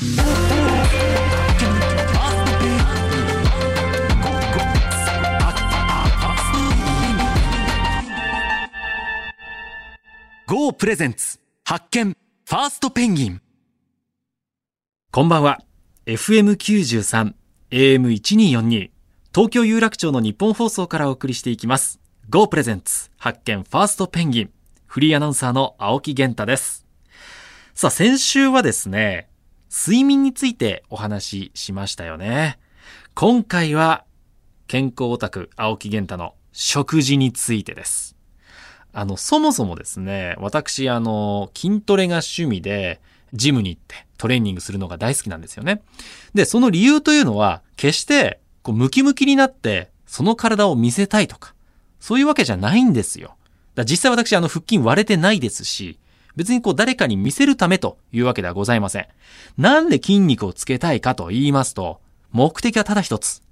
[0.00, 0.06] GO
[10.72, 13.42] プレゼンツ発見ファーストペンギン
[15.10, 15.58] こんばんは。
[16.06, 17.34] FM93、
[17.72, 18.90] AM1242、
[19.34, 21.98] 東京有楽町の日本放送からお送りしていきます。
[22.30, 24.50] Go プレゼンツ発見ファーストペンギン。
[24.86, 26.86] フリーアナウンサーの青木源太です。
[27.74, 29.28] さあ、先週はですね、
[29.70, 32.58] 睡眠についてお話ししましたよね。
[33.14, 34.04] 今回は、
[34.66, 38.16] 健康オタク青木源太の食事についてです。
[38.92, 43.00] あの、そもそもですね、私、あの、筋トレが趣味で、
[43.34, 45.82] ジムに行ってトレーニングするのが大好きなんですよね。
[46.32, 51.54] で、その理由というのは、決して、こう、ムキムキになって、その体を見せたいとか、
[52.00, 53.36] そういうわけじゃないんですよ。
[53.74, 55.98] だ実際私、あの、腹筋割れてないですし、
[56.38, 59.08] 別にこう、誰かに見せるためというわけではございません。
[59.56, 63.42] なんで筋肉をつけたいかと言いますと、目的はただ一つ。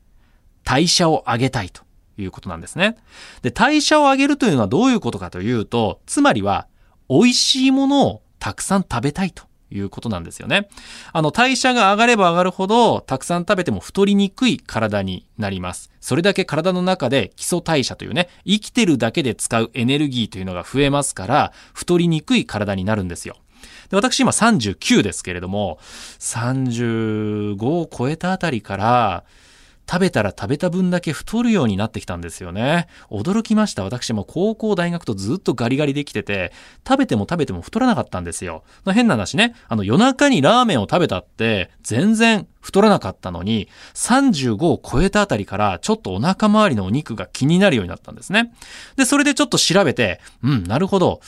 [0.62, 1.82] 代謝を上げたいと
[2.16, 2.96] いうことなんですね。
[3.42, 6.68] で、代謝を上げるというのはどういうことかというと、つまりは、
[7.08, 10.68] 美味しいものをたくさん食べたいということなんですよね。
[11.12, 15.90] あの、代謝が上がれば上がるほど、たくさん食べても太りにくい体になります。
[16.00, 23.36] それだけ体の中で基礎代謝というね、生きてるだけで使うエネルギーというのが増えますから、太りにくい体になるんですよ。
[23.90, 25.78] で私今39ですけれども、
[26.18, 29.24] 35を超えたあたりから、
[29.88, 32.88] 食べたら食べた分だけ太るようになってきたんですよね。
[33.10, 33.84] 驚きました。
[33.84, 36.52] 私も高校、大学とずっとガリガリできてて、
[36.86, 38.64] 食べても食べても太らなかったんですよ。
[38.92, 39.54] 変な話ね。
[39.68, 48.52] あの夜中にラーメンを食べたって全然太らなかったのに、35を超えたあたりからちょっとお腹周りのお肉が気になるようになったんですね。
[48.96, 51.20] で、それでちょっと調べて、うん、なるほど。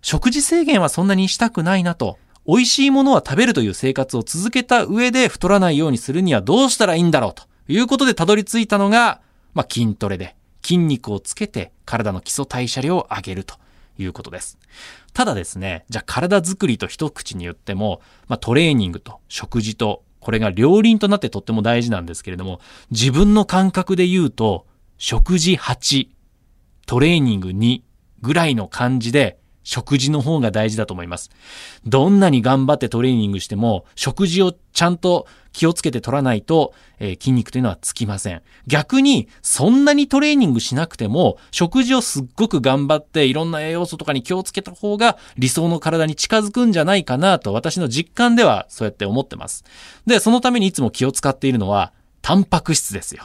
[0.00, 2.18] 食事制限はそんなにしたくないなと。
[2.46, 7.47] 美味しいものは食べるという生活を続けた上で太らないようにするにはどうしたらいいんだろうと。
[7.68, 9.20] いうことでたどり着いたのが、
[9.54, 13.56] まあ、筋トレで筋肉をつけて体の基礎代謝量を上げると
[13.98, 14.58] いうことです。
[15.12, 24.66] ただですね、じゃあ体作りと一口に言っても、まあ、トレーニングと食事とこれが両輪となってとっても大事なんですけれども、自分の感覚で言うと、
[24.98, 26.08] 食事8、
[26.86, 27.82] トレーニング2
[28.20, 31.28] ぐらいの感じで、食事の方が大事だと思います。
[31.84, 38.40] どんなに頑張ってトレーニングしても、食事をちゃんと気をつけて取らないと、えー筋肉というのはつきません。
[38.66, 49.64] 逆に、そんなにトレーニングしなくても、食事をすっごく頑張って、いろんな栄養素とかに気をつけた方が、理想の体に近づくんじゃないかなと、私の実感ではそうやって思ってます。
[50.06, 51.92] で、そのためにいつも気を使っているのは、
[52.22, 53.24] タンパク質ですよ。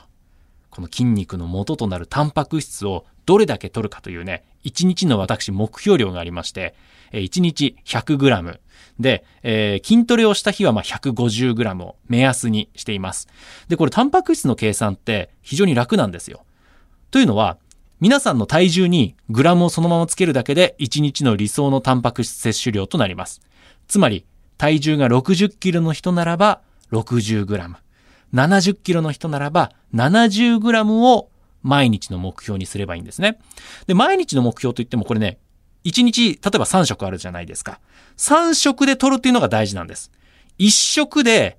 [0.74, 6.76] この筋肉の元となるタンパク質をどれだけ取るかというね、1日の私目標量がありまして、
[7.12, 8.60] えー1日 100g
[9.00, 13.28] で、えー筋トレをした日はまあ 150g を目安にしています。
[13.68, 16.44] で、これタンパク質の計算って非常に楽なんですよ。
[17.12, 17.58] というのは、
[18.00, 23.42] 皆さんの体重にグラムをそのままつけるだけで1日の理想のタンパク質摂取量となります。
[23.88, 24.26] つまり、
[24.58, 26.62] 体重が60キロの人ならば
[26.92, 27.76] 60g。
[28.34, 31.30] 70キロの人ならば 70g を
[31.64, 33.40] 毎日の目標にすればいいんですね。
[33.88, 35.40] で、毎日の目標といってもこれね、
[35.86, 37.80] 1日、例えば3食あるじゃないですか。
[38.18, 40.12] 3食で取るっていうのが大事なんです。
[40.60, 41.58] 1食で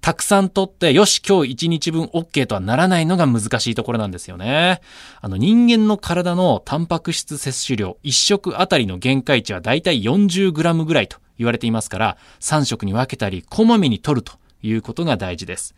[0.00, 4.80] たくさん取って、よし、今日1日分 OK とはならないのが難しいところなんですよね。
[5.20, 15.74] あの人間の体のタンパク質摂取量、1食あたりの限界値はだいたい 40g ぐらいと言われていますから、3食に分けたり、こまめに取るということが大事です。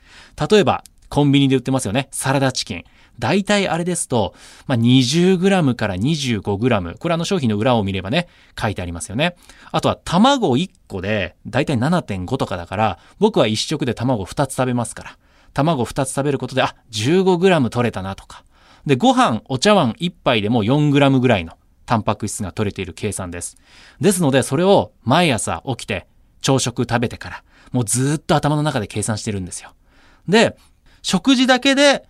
[0.51, 2.09] 例えば、コンビニで売ってますよね。
[2.11, 2.85] サラダチキン。
[3.19, 4.35] 大体あれですと、
[4.67, 6.99] まあ、20g から 25g。
[6.99, 8.29] これあの商品の裏を見ればね、
[8.61, 9.37] 書いてありますよね。
[9.73, 15.19] あとは卵1個で、大体7.5とかだから、僕は1食で卵2つ食べますから。
[15.53, 18.45] 卵2つ食べることで、あ、15g 取れたなとか。
[18.87, 21.55] で、ご飯、お茶碗1杯でも 4g ぐらいの
[21.87, 23.57] タンパク質が取れている計算です。
[24.01, 26.07] ですので、それを毎朝起きて、
[26.41, 29.75] 朝食食べてから、もうずっと頭の中で計算してるんですよ。
[30.29, 30.57] で、
[31.03, 32.05] 食事だけで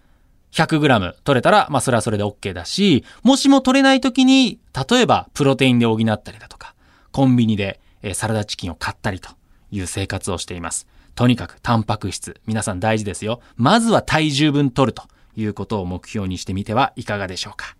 [0.52, 4.58] 100g 取れたら、まあそれはそれで OK だし、もしも取れない時に、
[4.90, 6.74] 例えばプロテインで補ったりだとか、
[7.12, 7.80] コンビニで
[8.14, 9.30] サラダチキンを買ったりと
[9.70, 10.86] いう生活をしています。
[11.14, 13.40] とにかくタンパク質、皆さん大事ですよ。
[13.56, 15.02] まずは体重分取ると
[15.36, 17.76] いうことを目標にしてみてはいかがでしょうか。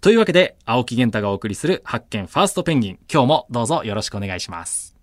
[0.00, 2.98] というわけで、青木源太がお送りする発見ファーストペンギン。
[3.12, 4.97] 今日もどうぞよろしくお願いします。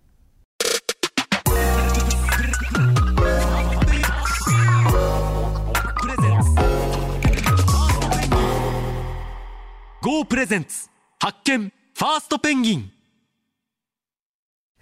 [10.05, 10.87] GO プレゼンツ。
[11.19, 11.73] 発見。
[11.95, 12.91] ファーストペンギン。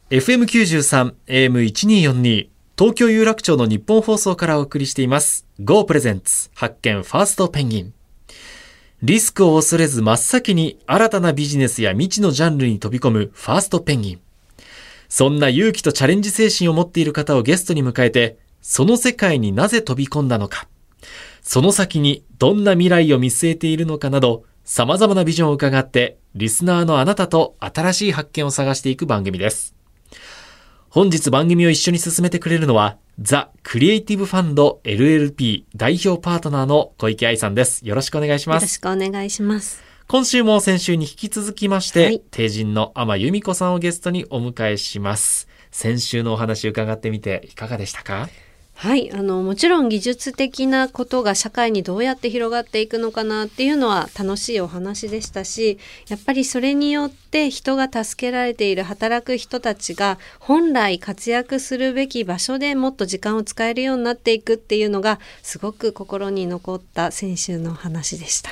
[0.09, 2.47] FM93、AM1242、
[2.77, 5.47] 東京有楽町の日本放送からお送りしています。
[5.61, 6.49] Go プレゼンツ。
[6.53, 7.03] 発見。
[7.03, 7.93] ファーストペンギン。
[9.01, 13.31] リスクを恐れず真っ先に新たなビジネスや未知のジャンルに飛び込む。
[13.33, 14.21] ファーストペンギン。
[15.07, 20.67] そんな勇気とチャレンジ精神を持っている方をゲストに迎えてその世界になぜ飛び込んだのか。
[21.41, 29.75] その先にどんな未来を見据えているのかなど様々なビジョンを伺ってリスナーのあなたと新しい発見を探していく番組です
[30.89, 37.83] 本日番組を一緒に進めてくれるのは、ザ・クリエイティブファンド LLP 代表パートナーの小池愛さんです。
[37.83, 38.61] よろしくお願いします。
[38.61, 39.81] よろしくお願いします。
[40.07, 45.47] 今週も先週に引き続きまして、はい帝人の天由美子さんをゲストにお迎えします。
[45.71, 48.29] 先週のお話伺ってみていかがでしたか？
[48.83, 68.49] はい、あのもちろん技術的なことが社会にどうやって広がっていくのかなっていうのは楽しいお話でしたし、やっぱりそれによって人が助けられている働く人たちが本来活躍するべき場所でもっと時間を使えるようになっていくっていうのがすごく心に残った先週の話でした。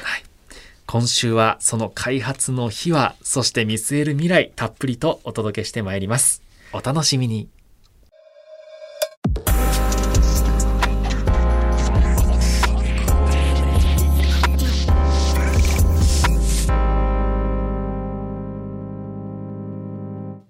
[0.85, 6.41] 今週はその開発の秘話、そして見据える未来、たっぷりとお届けしてまいります。
[6.71, 7.49] お楽しみに。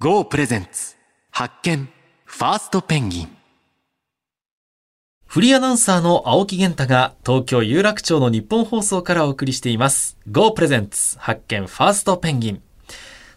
[0.04, 0.96] GO プレゼンツ
[1.30, 1.88] 発見
[2.26, 3.30] ファーストペンギン
[5.28, 10.18] フリーアナウンサーの青木源太が東京有楽町の日本放送からお送りしています。
[10.32, 12.64] Go プレゼンツ発見ファーストペンギン。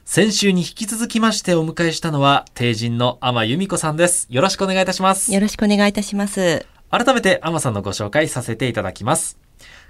[0.07, 4.27] 先週に引き続きましてお迎えしたのは、帝人の天由美子さんです。
[4.31, 5.35] よろしくお願いいたします。
[5.35, 6.65] よろしくお願いいたします。
[6.89, 9.39] 改めて天さんのご紹介させていただきます。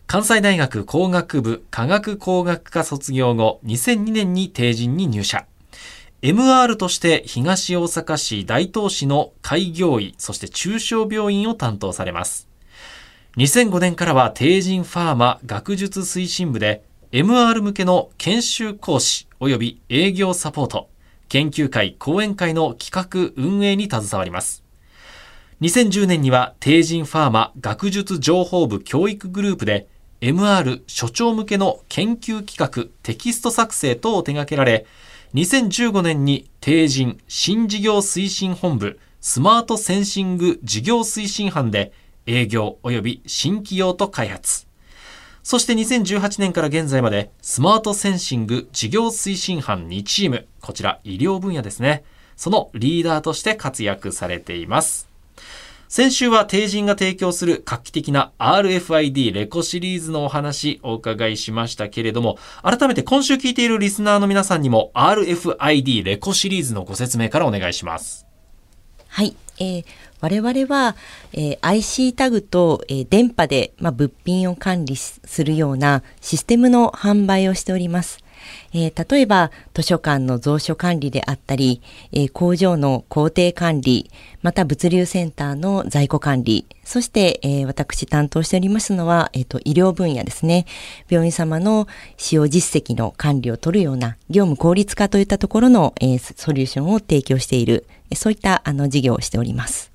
[0.08, 5.46] 関西大学工学部科学工学科卒業後、2002年に帝人に入社。
[6.24, 12.48] MR として東大阪市大東市の開業医、そして中小病院を担当されます。
[13.36, 16.82] 2005年からは帝人ファーマ学術推進部で
[17.12, 20.88] MR 向けの研修講師及び営業サポート、
[21.28, 24.64] 研究会、講演会の企画運営に携わります。
[25.60, 29.88] 2010年には帝人ファーマ学術情報部教育グループで
[30.22, 34.86] MR 所長向けの研究企画テキスト作成等を手掛けられ
[35.34, 41.92] 2015年に定人新事業推進本部スマートセンシング事業推進班で
[42.24, 44.68] 営業及び新規用と開発。
[45.42, 50.46] そして2018年から現在までスマートセンシング事業推進班2チーム。
[50.60, 52.04] こちら医療分野ですね。
[52.36, 55.13] そのリーダーとして活躍されています。
[55.96, 68.26] 先週は帝人が提供する画期的な RFID レコシリーズのお話をお伺いしましたけれども、改めて今週聞いているリスナーの皆さんにも RFID レコシリーズのご説明からお願いします。
[69.06, 69.36] はい。
[69.60, 69.84] えー
[70.20, 70.96] 我々は、
[71.32, 78.23] えー IC タグと、えー電波で、まあ、物品を管理するようなシステムの販売をしております。
[78.72, 81.80] えー例えば、図書館の蔵書管理であったり、
[82.12, 84.10] えー工場の工程管理、
[84.42, 90.66] また物流センターの在庫管理、そして、えー私担当しておりますのは、えーと、医療分野ですね。
[91.08, 99.93] 病院様の使用実績の管理を取るような業務効率化といったところの、えソリューションを提供している、そういったあの事業をしております。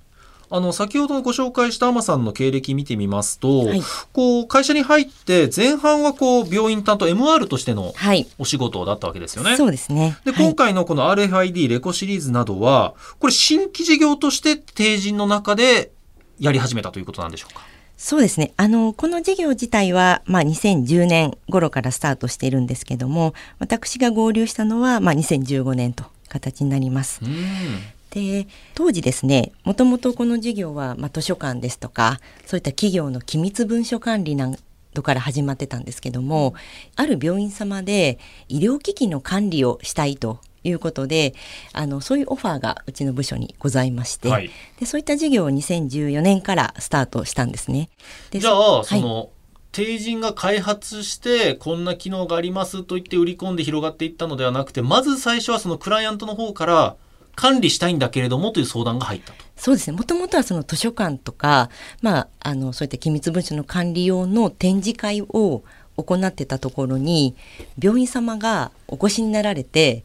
[0.52, 3.82] あの、先ほどご紹介したアマさんの経歴見てみますと、はい
[4.14, 8.28] こう、会社に入って前半はこう、病院担当 MR としてのはい。
[8.40, 9.56] お仕事だったわけですよね。
[9.58, 10.18] そうですね。
[10.26, 15.92] で、はい今回のこの RFID レコシリーズなどは、これ新規事業として帝人の中で
[16.40, 17.62] やり始めたということなんでしょうか？
[17.98, 18.54] そうですね。
[18.56, 27.20] あの、この事業自体は、まあ、2010年頃からスタートしているんですけども、私が合流したのは、まあ、2015年と形になります。
[28.16, 28.44] うん。
[28.44, 34.52] で、当時ですね、もともとこの事業は、まあ、図書館ですとか、そういった企業の機密文書管理な
[34.94, 36.56] どから始まってたんですけども、
[36.96, 41.34] ある病院様で医療機器の管理をしたいということで、
[41.74, 44.50] あの、そういうオファーがうちの部署にございまして、はい
[44.80, 47.90] でそういった事業を2014年からスタートしたんですね。
[48.32, 49.30] でじゃあ、はいその、
[49.72, 56.96] 帝人が開発して、こんな機能がありますと言って売り込んで広がっていったのではなくて、まず最初はそのクライアントの方から
[57.40, 59.46] 管理したいんだけれどもという相談が入ったと。
[59.56, 59.96] そうですね。
[59.96, 61.70] もともとはその図書館とか、
[62.02, 65.64] まあ、あの、そういった機密文書の管理用の展示会を
[65.96, 67.36] 行ってたところに、
[67.82, 70.04] 病院様がお越しになられて、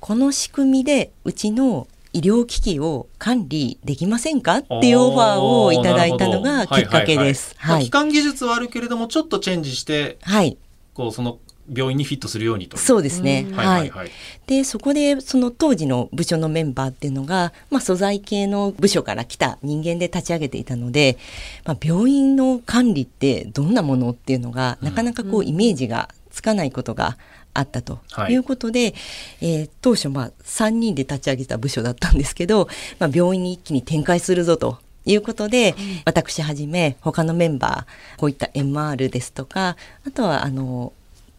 [0.00, 7.54] この仕組みでうちの医療機器を管理できませんかっていうオファーをいただいたのがきっかけです。
[7.62, 7.90] まあはい機。
[7.90, 10.56] 関技術はあるけれども、ちょっとチェンジして、はい。
[10.94, 11.38] こう、その
[11.74, 12.76] 病院にフィットするようにと。
[12.76, 13.46] そうですね。
[13.48, 13.56] うん。
[13.56, 13.66] はい。
[13.66, 14.10] はいはい、
[14.46, 21.18] でそこでその当時の部署のメンバーっていうのが、まあ、素材系の部署から来た人間で立ち上げていたので、
[21.64, 24.88] まあ、病院の管理ってどんなものっていうのが、うん。
[24.88, 27.16] なかなかこうイメージがつかないことが
[27.54, 28.32] あったとはい。
[28.32, 28.94] いうことで、
[29.40, 34.78] えー当初まあ3人で立ち上げた部署だったんですけど、まあ、病院に一気に展開するぞと。
[35.04, 35.74] いうことで、
[36.04, 39.76] 私はじめ他のメンバーこういった MR ですとか
[40.06, 40.92] あとはあの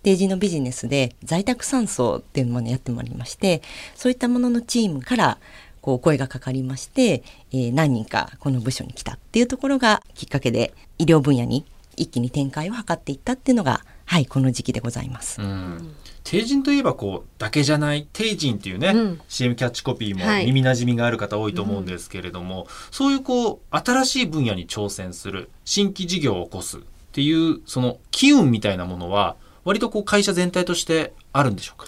[0.03, 3.61] 定時のビジネスで在宅酸素っていうものをやってまいりまして
[3.95, 5.37] そういったもののチームから
[5.81, 11.65] こう声がかかりまして、えー何人かこの部署に来たっていうところがきっかけで医療分野に
[11.97, 15.41] 一気に展開を図っていったっていうのがはいこの時期でございます。
[15.41, 15.95] うん。
[16.23, 19.21] 帝人といえばこうだけじゃない帝人っていうね、うん。
[19.27, 20.45] CM キャッチコピーもはい。
[20.45, 26.81] 耳なじみがある方多いと思うんですけれども、そういうこう新しい分野に挑戦する新規事業を起こすっ
[27.11, 31.87] ていうその機運みたいなものは割とこう会社全体としてあるんでしょうか？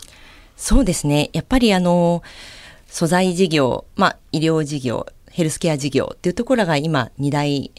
[0.58, 1.30] そうですね。
[1.34, 2.24] やっぱりあの、
[2.88, 7.72] 素材事業、まあ医療事業、ヘルスケア事業っていうところが今2大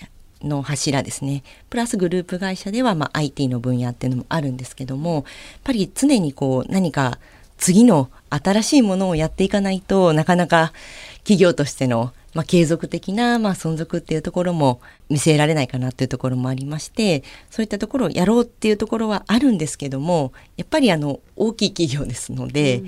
[0.42, 1.42] の柱ですね。
[1.70, 5.24] プラスグループ会社ではまあ IT の分野っていうのもあるんですけども、やっ
[5.64, 7.18] ぱり常にこう何か
[7.56, 10.74] 次の新しいものをやっていかないとなかなか
[11.20, 22.82] 企業としてのまあ、継続的な、まあ、存続っていうところも見せられないかなっていうところもありましてそういったところをやろうっていうところはあるんですけどもやっぱりあの大きい企業ですので、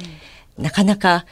[0.59, 1.25] なかなか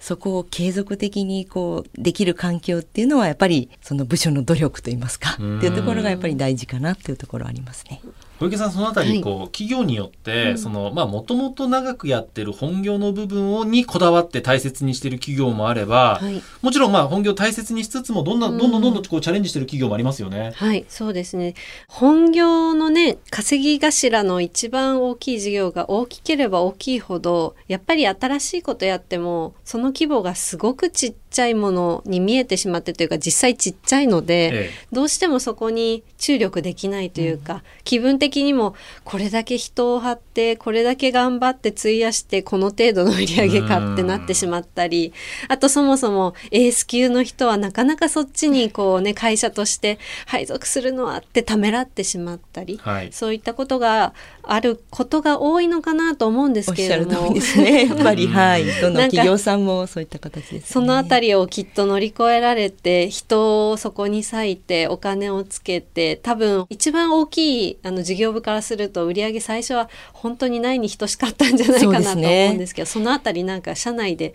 [0.00, 8.00] そこを継続的にこうできる環境っていうのはやっぱりその部署の努力といいますかってうんいうところがやっぱり大事かなっていうところはありますね。
[8.38, 20.52] 小池さんそのあたりはいこう、企業によって、うんそのまあもともと長くやってる本業の部分をにこだわって大切にしてる企業もあれば、はいもちろんまあ本業大切にしつつもどんな、うんどんどんどんどんこうチャレンジしてる企業もありますよね。
[20.54, 21.54] はい、そうですね。
[21.88, 45.12] 本業のね、稼ぎ頭の一番大きい事業が大きければ大きいほど、やっぱり新しいことやっても、その規模がすごくちっちゃいものに見えてしまってというか、実際ちっちゃいので、えどうしてもそこに注力できないというか、気分的にもこれだけ人を張ってこれだけ頑張って費やしてこの程度の売り上げかってなってしまったり
[45.48, 57.86] あとそもそもエース級の人はなかなかそっちにこうね会社として配属するのはってためらってしまったり、はいそういったことがあることが多いのかなと思うんですおっけれどもしゃる通りですね。
[57.86, 58.64] やっぱり、うんはい。
[58.80, 60.60] どの企業さんもそういった形です、ね。
[60.64, 74.34] そのあたりをきっと乗り越えられて人をそこに割いてお金をつけて多分一番大きいあの事業部からすると売り上げ最初は本当にないに等しかったんじゃないかなと思うんですけどそのあたりなんか社内で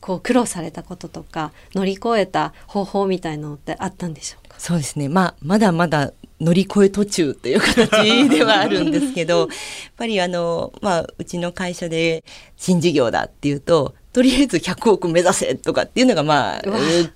[0.00, 5.08] こう苦労されたこととか乗り越えた方法みたいなのってあったんでしょうかそうですね。
[5.08, 9.48] まあ、まだまだ乗り越え途中という形ではあるんですけど、やっ
[9.96, 12.24] ぱりあの、まあ、うちの会社で
[12.56, 16.62] 新事業だっていうと、とりあえず100億目指せとかっていうのがまあ、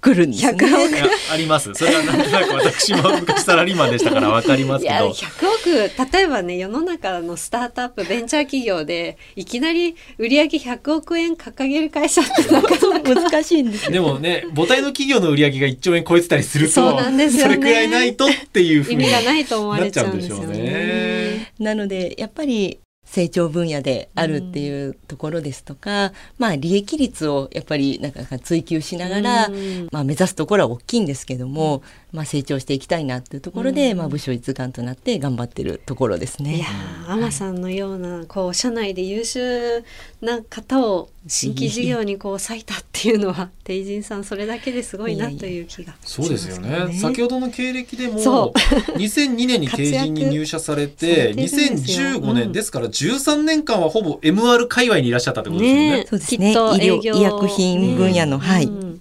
[0.00, 0.52] 来るんですね。
[0.52, 13.92] 100いやありますそれはなんとなく私も昔サラリーマンでしたからわかりますいやけど100億例えばね世の中のスタートアップベンチャー企業でいきなり売上100億円掲げる会社ってなかなか難しいんですよ。
[13.92, 21.52] でもね母体の企業の売り上げが1兆円超えてたりするとそうなんですよねそれくらいないとっていうふう意に味がないと思われちゃうんですよなっちゃうんでしょうねね。
[21.58, 22.80] なので、やっぱり
[23.12, 29.88] 成長分野であるっていうところですとか、まあ利益率をやっぱりなんか追求しながら、うん。
[29.92, 33.98] まあ目指すところは大きいんですけども、まあ成長していきたいなっていうところで、うん。
[33.98, 36.56] まあ部署一丸となって頑張ってるところですね。
[36.56, 39.82] いやー、アマさんのような、こう、社内で優秀
[40.20, 45.94] な方を新規事業にこう割いたっていうのは、テイジンさん、それだけですごいなという気が。
[46.02, 46.68] そうですよね。
[46.68, 46.98] しますかね。
[46.98, 48.52] 先ほどの経歴でそも
[48.96, 52.08] 2002 年に帝人に入社されて活躍されてるんですよ。
[52.08, 52.52] 2015年、うん。
[52.52, 55.90] ですから13年間はほぼ MR 界隈にいらっしゃったってことですよね。
[55.92, 56.48] ねそうですね。
[56.48, 58.64] きっと医療医薬品分野の、はい。
[58.64, 59.00] うん。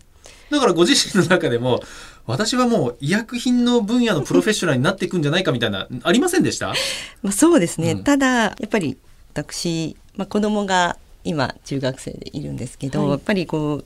[0.49, 1.81] だからご自身の中でも
[2.27, 6.73] 私はもう医薬品の分野のプロフェッショナルになっていくんじゃないかみたいなありませんでした？
[7.23, 7.93] まあそうですね。
[7.93, 8.03] うん。
[8.03, 8.97] ただ、やっぱり
[9.33, 13.09] 私、まあ子供が今中学生でいるんですけど、はい。
[13.11, 13.85] やっぱりこう、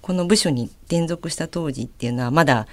[0.00, 2.66] この部署に転属した当時っていうのはまだ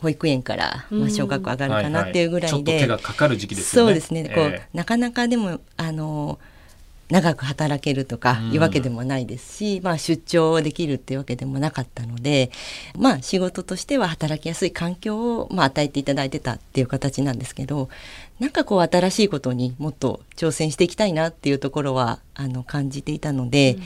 [0.00, 3.88] 保育園から、まあ、小学校上がるかなっていうぐらいで、ちょっと手がかかる時期ですよね。
[3.88, 4.62] そうですね、こうえ。
[4.72, 6.38] なかなかでもあの
[7.08, 12.50] 長く働けるとかいうわけでもないですし、まあ、出張できるっていうわけでもなかったので、
[12.98, 17.88] まあ、仕事としては働きやすい環境を、まあ、与えていただいてたっていう形なんですけど
[18.40, 23.78] なんかこう新しいことにもっと挑戦していきたいなっていうところはあの感じていたので、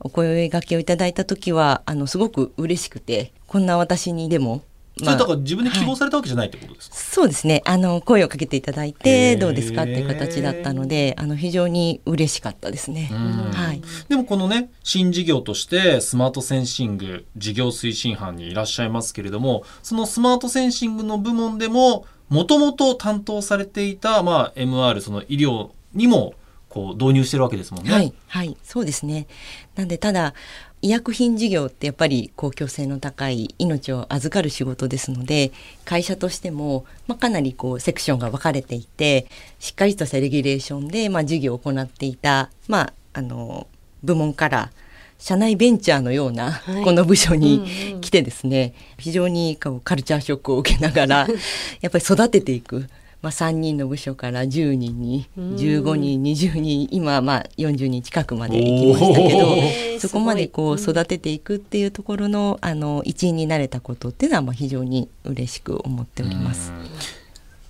[0.00, 4.62] お声掛けをいただいた時はあのすごく嬉しくてこんな私にでも
[4.98, 7.62] それだから自分で希望されたわけじゃないってことですか、そうですね。
[7.64, 13.08] あの、声をかけていただいて、どうですかっていう形だったので、あの、非常に嬉しかったですね。
[13.12, 13.18] うん
[13.52, 13.82] はい。
[14.08, 26.34] でもこのね新事業としてスマートセンシング事業推進班にいらっしゃいますけれどもそのスマートセンシングの部門でももともと担当されていた、まあ、MR その医療にも
[26.68, 27.90] こう導入してるわけですもんね。
[27.90, 29.26] はい、はい、そうですね。
[29.74, 30.34] なんで、ただ、
[30.80, 35.50] 医薬品事業ってやっぱり公共性の高い命を預かる仕事ですので、
[35.84, 39.26] 会社としても、まあ、かなりこう、セクションが分かれていて、
[39.58, 43.66] しっかりとしたレギュレーションで、まあ、事業を行っていた、まあ、あの、
[44.04, 44.70] 部門から、
[45.18, 51.26] 社内ベンチャーのような、はいこの部署うんにうん来てですね、非常にこうカルチャーショックを受けながら、
[51.82, 52.88] やっぱり育てていく。
[53.20, 55.56] まあ、3人の部署から10人にうん。
[55.56, 66.70] 15人20人今はまあ40人近くまで行きましたけどそこまでこう育てていくっていうところのあの一員になれたことっていうのはまあ非常に嬉しく思っております。
[66.70, 66.86] うん。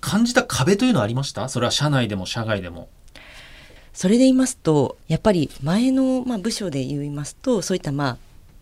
[0.01, 1.49] 感じた壁というのはありました？
[1.49, 2.87] それは社内でも社外でも。
[3.91, 8.17] それで言いますとやっぱり前のまあ部署で言いますとそういったまあ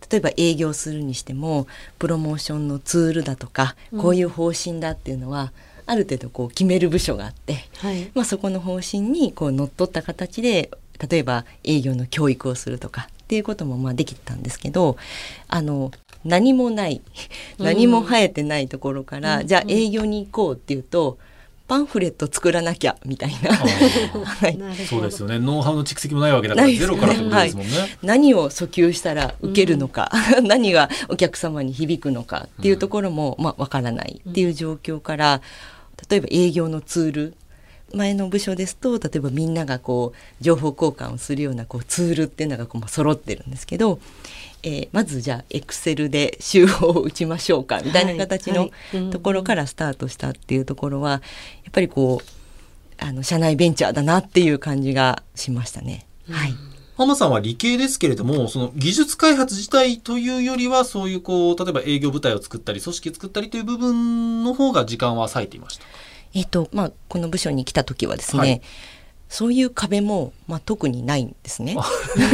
[0.09, 1.67] 例えば営業するにしても
[1.99, 5.51] プロモーションのツールだとかこういう方針だっていうのは、
[5.87, 8.11] ある程度こう決める部署があって、はい。
[8.13, 10.69] まあ、そこの方針にこう乗っ取った形で
[11.09, 14.97] 例えば営業の教育をするとかっていうこともまあできたんですけど
[15.47, 15.91] あの
[16.25, 17.01] 何もない
[17.57, 19.47] 何も生えてないところから、うん。
[19.47, 21.17] じゃあ営業に行こうっていうと
[21.67, 23.51] パンフレット作らなきゃみたいな。
[24.23, 24.57] はい。
[24.87, 25.37] そうですよね。
[25.37, 26.75] ノウハウの蓄積もないわけだからね。
[26.75, 27.73] ゼロからってことですもんね。
[28.01, 30.09] 何を訴求したら受けるのか、
[30.43, 35.41] 何がお客様に響くのかっていうところも、まあ、わからないっていう状況から、
[36.09, 37.33] 例えば営業のツール。
[37.93, 43.99] 前の部署ですと例えばみんながこう情報交換をするようなこうツールっていうのがこう、まあ、揃ってるんですけど、
[44.61, 48.71] えーまずじゃあエクセルで集合を打ちましょうかみたいな形の
[49.11, 51.21] ところからスタートしたっていうところはやっ
[51.71, 56.05] ぱりこうあの社内ベンチャーだなっていう感じがしましたね。
[56.29, 65.85] はい浜さんは理系ですけれどもその技術開発自体というよりはそういうこう例えば営業部隊を作ったり組織作ったりという部分の方が時間は割いていました？
[66.33, 68.61] えっ、とまあこの部署に来た時はですね、はい
[69.29, 71.75] そういう壁も、まあ、特にないんですね。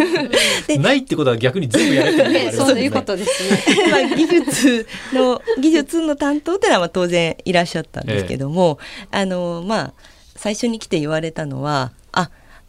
[0.68, 3.64] でないってことは逆に全部やれってことがあります そういうことですね。
[3.90, 8.78] まあ、技術の技術の担当っていうのはまあ当然いらっしゃったんですけども、
[9.10, 9.94] あのまあ
[10.36, 12.03] 最初に来て言われたのはあ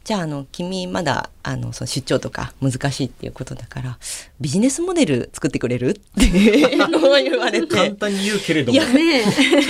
[0.04, 3.98] じゃああの君まだあのその出張とか難しいっていうことだから
[4.38, 5.90] ビジネスモデル作ってくれる？
[5.90, 7.66] って言われて。
[7.74, 8.78] 簡単に言うけれども。
[8.78, 9.22] いやね。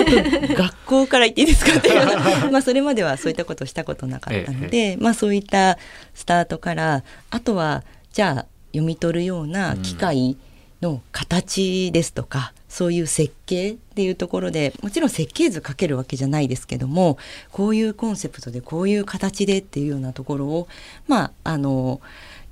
[0.59, 1.95] 学校から行っていいですかっていう。
[1.97, 5.79] ようなまあそれまではそういったことをしたことなかったので、まあそういった
[6.15, 10.37] スタートからあとはじゃあ読み取るような機械
[10.83, 17.19] の形ですとか、そういう設計っていうところでもちろん設計図かけるわけじゃないですけども
[17.53, 20.67] こういうコンセプトでこういう形でっていうようなところを
[21.07, 22.01] まああの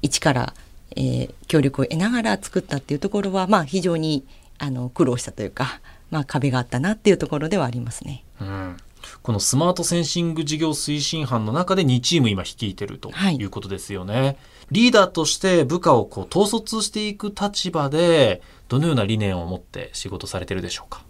[0.01, 0.55] 一から、
[0.95, 4.25] えー協力を得ながら作ったっていうところはまあ非常に
[4.59, 5.81] あの苦労したというか、
[6.11, 8.25] まあ、壁があったなっていうところではありますね。
[8.41, 8.77] うん
[9.23, 14.37] このスマートセンシング事業推進班の中で2チーム今率いてるとはいいうことですよね。
[14.73, 21.05] リーダーとして部下をこう統率していく立場でどのような理念を持って仕事されてるでしょうか？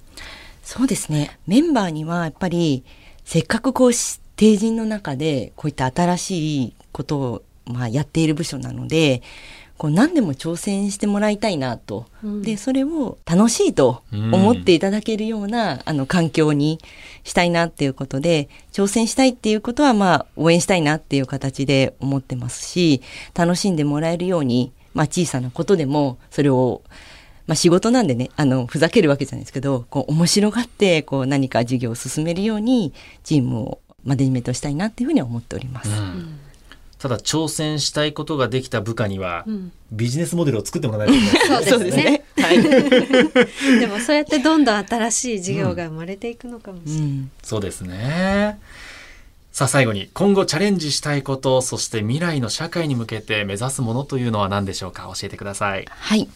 [0.64, 2.85] そうですねメンバーにはやっぱり
[3.25, 9.22] せっかくこうし定人の中でこういった新しいことを、まあ、やっている部署なので
[9.83, 12.42] こう何でも挑戦してもらいたいなと、うん。
[12.42, 16.79] でそれを楽しいと思っていただけるような、あの環境に
[17.25, 23.03] したいなっていうことで挑戦したいっていうことはまあ応援したいなっていう形で思ってますし
[23.35, 26.83] 楽しんでもらえるように、まあ、小さなことでもそれを
[27.49, 32.92] まあ、仕事なんでねあのふざけるわけじゃないですけどこう面白がってこう何か事業を進めるように
[33.25, 35.90] チームをマネジメントしたいなっていうふうには思っております。
[35.90, 36.38] うん
[37.02, 41.64] ただ挑戦したいことができた部下にはうんビジネスモデルを作ってもらわないといけない。
[41.68, 42.24] そうですね。
[42.38, 42.62] はい。
[43.80, 47.00] でもそうやってどんどん新しい事業が生まれていくのかもしれない。
[47.00, 47.30] うん。
[47.42, 48.58] そうですね。
[49.52, 55.02] さあ最後に今後チャレンジしたいことそして未来の社会に向けて目指すものというのは何でしょうか？
[55.14, 55.84] 教えてください。
[55.90, 56.28] はい。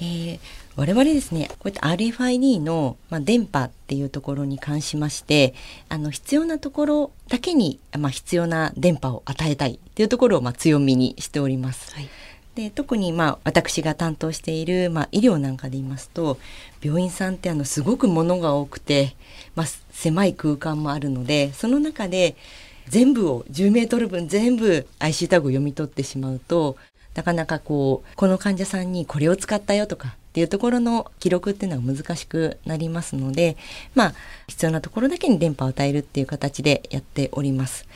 [0.00, 0.38] えー
[0.80, 5.52] 我々ですね、こういった RFID の、まあ、電波っていうところに関しまして、
[5.90, 11.94] あの、必要なところだけに、まあ、必要な電波を与えたいっていうところを、まあ、強みにしております。
[11.94, 12.08] はい
[12.54, 16.36] で特にまあ私が担当している、まあ、医療なんかで言いますと
[16.82, 19.14] 病院さんってあのすごく物が多くて、
[19.54, 22.34] まあ、狭い空間もあるのでその中で
[22.88, 26.76] 全部を10メートル分全部 IC タグを読み取ってしまうと
[27.14, 33.56] なかなかこうこの患者さんにこれを使ったよとかっっていうところの記録っていうのは難しくなりますので、
[33.96, 34.14] まあ、
[34.46, 37.86] 必要なところだけに電波を与えるっていう形でやっております。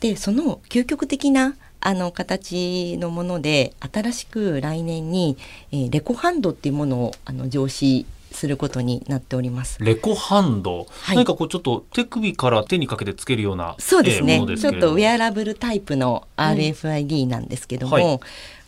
[0.00, 5.36] で、その究極的なあの形のもので新しく来年に、
[5.70, 9.78] えー、レコハンドっていうものをあの上司することになっております。
[9.80, 18.20] レコハンド、はい、何かこうちょっと手首から手にかけてつけるようなそうですね、えー、ちょっとウェアラブルタイプの RFID なんですけども、はい、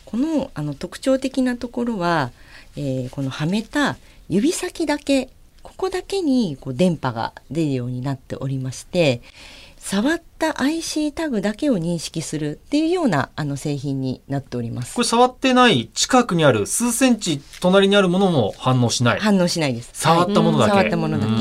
[0.07, 2.31] このあの特徴的なところは、
[2.77, 3.97] えー、このはめた
[4.29, 5.29] 指先だけ
[5.63, 9.21] ここだけにこう電波が出るようになっておりまして、
[9.77, 14.95] 触った IC タグだけを認識するっていうようなあの製品になっております。
[14.95, 19.19] これ触ってない近くにある数センチ隣にあるものも反応しない？
[19.19, 19.89] 反応しないです。
[19.91, 20.71] 触ったものだけ。
[20.71, 21.31] はい、触ったものだけ。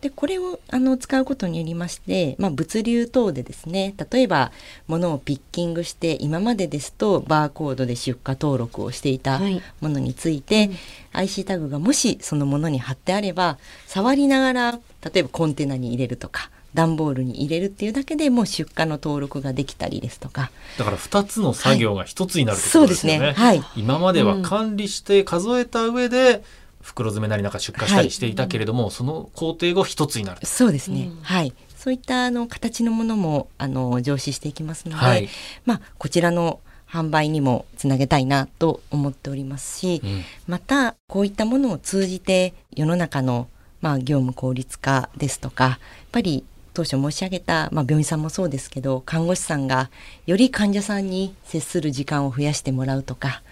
[0.00, 4.50] でこれをあの使うことによりまして、まあ、物流等でですね例えば
[4.86, 9.40] 物をピッキングして今までですとバーコードで出荷登録をしていた
[9.80, 10.76] ものについて、はいうん、
[11.12, 14.72] IC タグがもしそのものに貼ってあれば触りながら
[15.12, 20.50] 例えばコンテナに入れるとか段ボールに入れるっていうだけでもう出荷の登録ができたりですとか。
[20.78, 23.18] だから2つの作業が1つになるってことですね。
[23.18, 23.32] はい、ね。
[23.32, 26.42] はい、今までは管理して数えた上で、
[26.82, 31.52] 袋詰めなりなんか出荷したりしていたけれども、はい、その工程が一つになるそうですね、うん、はい。
[31.76, 35.28] そういったあの形のものもあの上司していきますので、はい、
[35.64, 43.48] まあこちらの販売にもつなげたいなと思っておりますし、うん、またこういったものを通じて世の中の
[43.80, 45.78] まあ業務効率化ですとかやっ
[46.12, 49.90] ぱり当初申し上げた、まあ、病院さんもそうですけど看護師さんが
[50.26, 53.42] より患者さんに接する時間を増やしてもらうとか、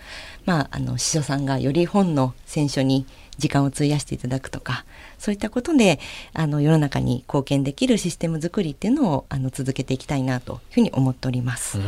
[0.44, 3.06] まあ、あの司書さんがより本の選書に
[3.38, 4.84] 時間を費やしていただくとか
[5.18, 6.00] そういったことで
[6.32, 11.78] あの世の中に貢献できるシステム作りっていうのをあの続けていきたいなというふうに思っております。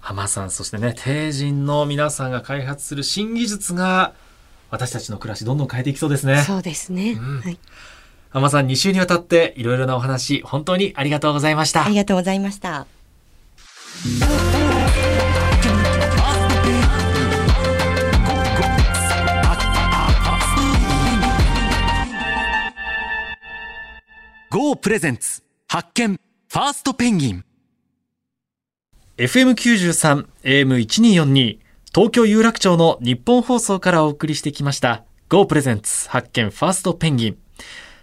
[0.00, 4.14] 浜さんそしてね帝人の皆さんが開発する新技術が
[4.70, 6.42] 私たちの暮らしどんどん変えていきそうですね。
[6.42, 7.58] そうですね、うん、はい
[8.32, 11.84] 浜さん2週にわたっていろいろなお話、本当にありがとうございました。
[11.84, 12.86] ありがとうございました。
[24.72, 25.42] GO プレゼンツ。
[25.68, 26.18] 発見。
[26.48, 27.44] ファーストペンギン。
[29.18, 31.58] FM93 AM1242
[31.94, 37.38] 東京有楽町の日本放送からお送りしてきました GO プレゼンツ発見ファーストペンギン。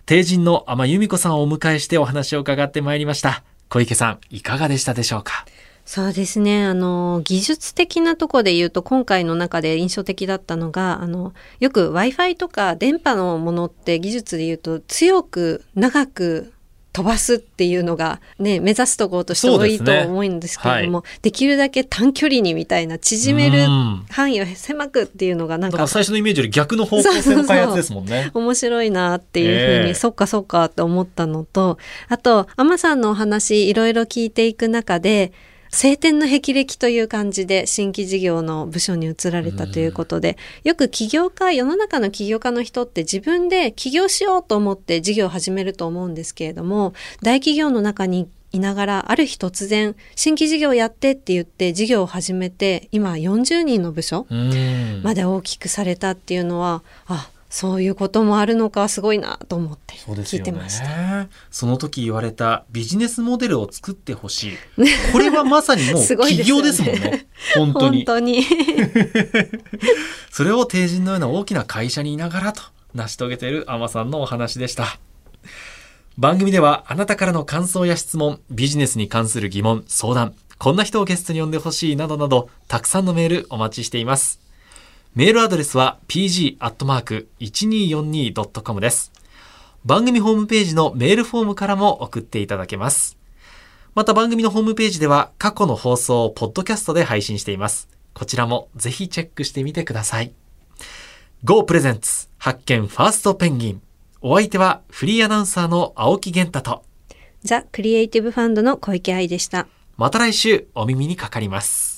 [0.05, 3.43] 帝人の天由美子さんをお迎えしてお話を伺ってまいりました。
[3.69, 5.47] 小池さん、いかがでしたでしょうか？
[5.86, 6.65] そうですね。
[6.65, 16.53] あの、技術的なとこで言うと、今回の中で印象的だったのが、あの、よく Wi-Fi とか電波のものって技術で言うと、強く長く
[16.91, 21.10] 飛ばすっていうのがね目指すところとして多いと思うんですけれどもで、ね。
[21.12, 23.65] はい、できるだけ短距離にみたいな縮める
[24.10, 28.32] 範囲を狭くっていうのがなんか最初のイメージより逆の方向性の開発ですもんね。
[28.34, 35.32] 面白いなっていうふうに、えー、そっかそっかって思ったのとあとアマさんのお話いろいろ聞いていく中で
[35.71, 54.25] 晴天の霹靂という感じで新規事業の部署に移られたということで、よく起業家、世の中の起業家の人って自分で起業しようと思って事業を始めると思うんですけれども、大企業の中にいながら、ある日突然、新規事業やってって言って事業を始めて、今40人の部署
[55.03, 61.27] まで大きくされたっていうのは、あ、そういうこともあるのかすごいなと思って聞いてました。
[61.49, 64.57] そ、ね,、の時言われたビジネスモデルを作ってほしい。
[65.12, 66.99] これはまさにもう 企業ですもんね。
[66.99, 68.05] ね本当に。
[68.05, 68.45] 本当に
[70.31, 72.62] それを帝人のような大きな会社にいながらと
[72.93, 74.99] 成し遂げているアマさんのお話でした。
[76.19, 84.48] 番組ではあなたからの感想や質問、ビジネスに関する疑問、相談、こんな人をゲストに呼んでほしいなどなど、たくさんのメールお待ちしています。
[85.19, 89.12] メールアドレスは pg.1242.com です。
[89.84, 93.17] 番組ホームページのメールフォームからも送っていただけます。
[93.95, 97.89] また番組のホームページでは過去の放送をポッドキャストで配信しています。
[98.13, 100.32] こちらもぜひチェックしてみてください。
[101.43, 103.82] Go プレゼンツ発見ファーストペンギン。
[104.21, 106.86] お相手はフリーアナウンサーの青木源太と
[107.43, 109.67] ザ・クリエイティブファンドの小池愛でした。
[109.97, 111.88] また来週お耳にかかります。